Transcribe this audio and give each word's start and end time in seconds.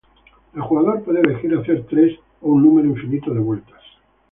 El 0.55 0.61
jugador 0.63 1.03
puede 1.03 1.19
elegir 1.19 1.53
hacer 1.53 1.85
tres 1.87 2.17
o 2.41 2.49
un 2.53 2.63
número 2.63 2.87
infinito 2.87 3.31
de 3.35 3.39
vueltas. 3.39 3.83